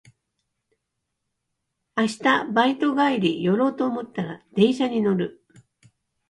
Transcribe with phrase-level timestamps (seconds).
[1.95, 2.19] 明日
[2.53, 5.45] バイト帰り寄ろうと思ったら電車に乗る